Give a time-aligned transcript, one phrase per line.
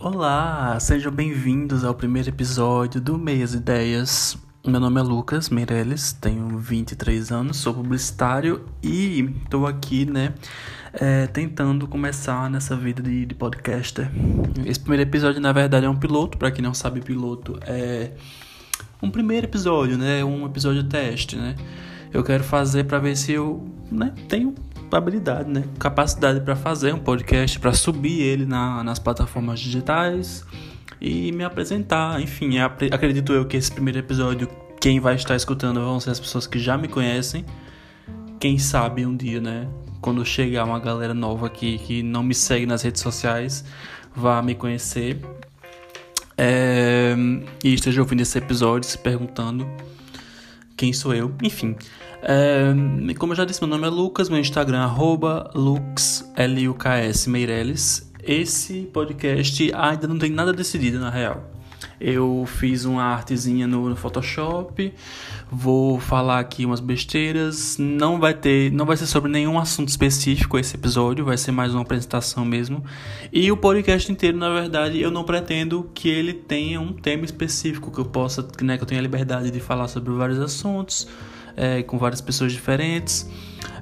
[0.00, 4.38] Olá, sejam bem-vindos ao primeiro episódio do Meias Ideias.
[4.64, 10.34] Meu nome é Lucas Meirelles, tenho 23 anos, sou publicitário e estou aqui, né,
[10.92, 14.08] é, tentando começar nessa vida de, de podcaster.
[14.64, 18.12] Esse primeiro episódio, na verdade, é um piloto, para quem não sabe, piloto é
[19.02, 21.56] um primeiro episódio, né, um episódio teste, né.
[22.12, 24.54] Eu quero fazer para ver se eu, né, tenho
[24.96, 25.64] habilidade, né?
[25.78, 30.44] Capacidade para fazer um podcast, para subir ele na, nas plataformas digitais
[31.00, 32.20] e me apresentar.
[32.20, 34.48] Enfim, acredito eu que esse primeiro episódio,
[34.80, 37.44] quem vai estar escutando vão ser as pessoas que já me conhecem.
[38.40, 39.68] Quem sabe um dia, né?
[40.00, 43.64] Quando chegar uma galera nova aqui que não me segue nas redes sociais,
[44.14, 45.20] vá me conhecer.
[46.36, 47.16] É,
[47.64, 49.68] e esteja ouvindo esse episódio se perguntando
[50.76, 51.34] quem sou eu.
[51.42, 51.74] Enfim,
[52.30, 56.30] é, como eu já disse, meu nome é Lucas, meu Instagram é Lux,
[57.26, 58.12] Meirelles.
[58.22, 61.50] Esse podcast ainda não tem nada decidido, na real.
[61.98, 64.92] Eu fiz uma artezinha no, no, Photoshop,
[65.50, 67.78] vou falar aqui umas besteiras.
[67.78, 71.72] Não vai ter, não vai ser sobre nenhum assunto específico esse episódio, vai ser mais
[71.72, 72.84] uma apresentação mesmo.
[73.32, 77.90] E o podcast inteiro, na verdade, eu não pretendo que ele tenha um tema específico
[77.90, 81.08] que eu possa, né, que eu tenha liberdade de falar sobre vários assuntos
[81.58, 83.28] é, com várias pessoas diferentes.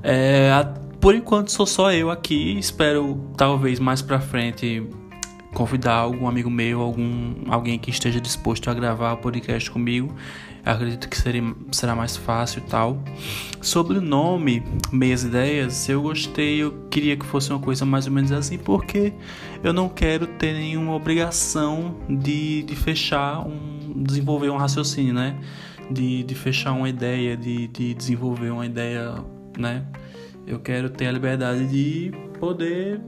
[0.03, 0.65] É, a,
[0.99, 4.89] por enquanto sou só eu aqui, espero talvez mais pra frente
[5.55, 10.15] convidar algum amigo meu, algum alguém que esteja disposto a gravar o podcast comigo.
[10.65, 12.99] acredito que seria, será mais fácil e tal.
[13.61, 18.13] Sobre o nome, Meias Ideias, eu gostei, eu queria que fosse uma coisa mais ou
[18.13, 19.13] menos assim, porque
[19.63, 23.93] eu não quero ter nenhuma obrigação de, de fechar um.
[23.97, 25.37] desenvolver um raciocínio, né?
[25.91, 29.15] De, de fechar uma ideia, de, de desenvolver uma ideia,
[29.59, 29.85] né?
[30.47, 33.01] Eu quero ter a liberdade de poder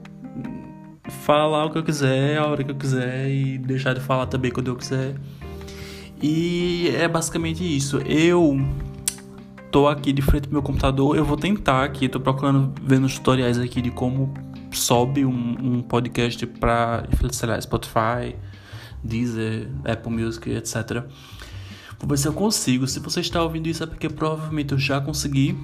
[1.09, 4.51] falar o que eu quiser, a hora que eu quiser e deixar de falar também
[4.51, 5.15] quando eu quiser.
[6.21, 7.99] E é basicamente isso.
[7.99, 8.59] Eu
[9.71, 13.15] tô aqui de frente ao meu computador, eu vou tentar aqui, tô procurando ver nos
[13.15, 14.33] tutoriais aqui de como
[14.73, 18.35] sobe um, um podcast para, sei lá, Spotify,
[19.03, 21.05] Deezer, Apple Music, etc.
[21.99, 22.87] Vou ver se eu consigo.
[22.87, 25.57] Se você está ouvindo isso é porque provavelmente eu já consegui.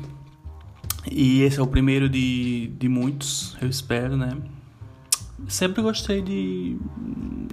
[1.10, 4.36] E esse é o primeiro de, de muitos, eu espero, né?
[5.48, 6.78] Sempre gostei de.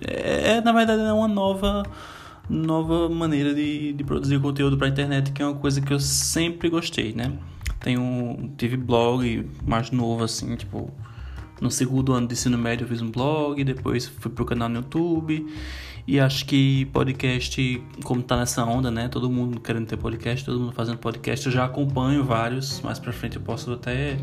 [0.08, 1.84] É, é na verdade, é uma nova
[2.50, 6.70] nova maneira de, de produzir conteúdo para internet, que é uma coisa que eu sempre
[6.70, 7.32] gostei, né?
[7.80, 10.92] Tenho, tive blog mais novo, assim, tipo,
[11.62, 14.78] no segundo ano de ensino médio eu fiz um blog, depois fui pro canal no
[14.78, 15.48] YouTube
[16.08, 19.08] e acho que podcast, como tá nessa onda, né?
[19.08, 21.46] Todo mundo querendo ter podcast, todo mundo fazendo podcast.
[21.46, 24.18] Eu já acompanho vários, mais pra frente eu posso até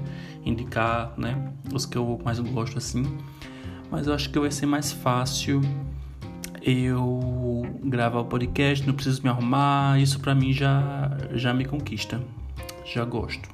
[0.44, 1.52] indicar, né?
[1.72, 3.04] Os que eu mais gosto assim.
[3.90, 5.60] Mas eu acho que vai ser mais fácil
[6.62, 10.00] eu gravar o podcast, não preciso me arrumar.
[10.00, 12.20] Isso pra mim já, já me conquista.
[12.84, 13.48] Já gosto.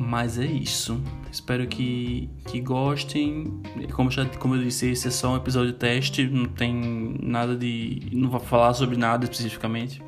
[0.00, 1.02] Mas é isso.
[1.28, 3.60] Espero que, que gostem.
[3.92, 6.24] Como, já, como eu disse, esse é só um episódio teste.
[6.24, 8.08] Não tem nada de.
[8.12, 10.00] Não vou falar sobre nada especificamente.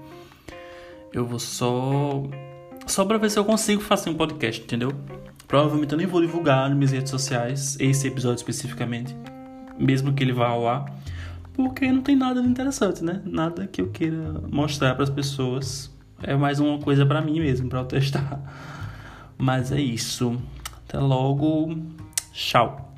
[1.12, 2.22] Eu vou só.
[2.86, 4.92] Só pra ver se eu consigo fazer um podcast, entendeu?
[5.48, 9.16] Provavelmente eu nem vou divulgar nas minhas redes sociais esse episódio especificamente.
[9.76, 10.84] Mesmo que ele vá ao ar.
[11.52, 13.20] Porque não tem nada de interessante, né?
[13.24, 15.92] Nada que eu queira mostrar para as pessoas.
[16.22, 18.40] É mais uma coisa para mim mesmo, para eu testar.
[19.40, 20.36] Mas é isso.
[20.86, 21.76] Até logo.
[22.32, 22.89] Tchau.